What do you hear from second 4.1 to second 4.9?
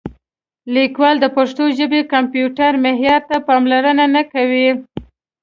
نه کوي.